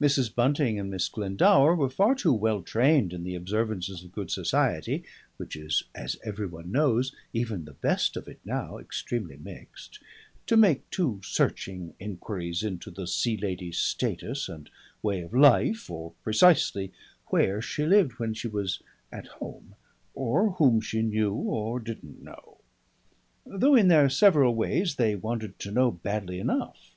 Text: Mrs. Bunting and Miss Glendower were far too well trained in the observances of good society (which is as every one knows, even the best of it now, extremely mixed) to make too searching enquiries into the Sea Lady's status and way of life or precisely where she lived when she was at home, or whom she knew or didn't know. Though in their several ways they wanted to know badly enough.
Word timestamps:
Mrs. 0.00 0.34
Bunting 0.34 0.78
and 0.78 0.90
Miss 0.90 1.06
Glendower 1.06 1.74
were 1.74 1.90
far 1.90 2.14
too 2.14 2.32
well 2.32 2.62
trained 2.62 3.12
in 3.12 3.24
the 3.24 3.34
observances 3.34 4.02
of 4.02 4.10
good 4.10 4.30
society 4.30 5.04
(which 5.36 5.54
is 5.54 5.82
as 5.94 6.16
every 6.24 6.46
one 6.46 6.72
knows, 6.72 7.14
even 7.34 7.66
the 7.66 7.74
best 7.74 8.16
of 8.16 8.26
it 8.26 8.40
now, 8.42 8.78
extremely 8.78 9.36
mixed) 9.36 9.98
to 10.46 10.56
make 10.56 10.88
too 10.88 11.20
searching 11.22 11.92
enquiries 12.00 12.62
into 12.62 12.90
the 12.90 13.06
Sea 13.06 13.36
Lady's 13.36 13.76
status 13.76 14.48
and 14.48 14.70
way 15.02 15.20
of 15.20 15.34
life 15.34 15.90
or 15.90 16.12
precisely 16.22 16.90
where 17.26 17.60
she 17.60 17.84
lived 17.84 18.12
when 18.12 18.32
she 18.32 18.48
was 18.48 18.80
at 19.12 19.26
home, 19.26 19.74
or 20.14 20.52
whom 20.52 20.80
she 20.80 21.02
knew 21.02 21.34
or 21.34 21.80
didn't 21.80 22.22
know. 22.22 22.62
Though 23.44 23.74
in 23.74 23.88
their 23.88 24.08
several 24.08 24.54
ways 24.54 24.94
they 24.96 25.14
wanted 25.14 25.58
to 25.58 25.70
know 25.70 25.90
badly 25.90 26.38
enough. 26.38 26.94